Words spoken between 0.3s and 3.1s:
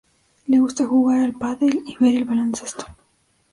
Le gusta jugar al pádel y ver el baloncesto.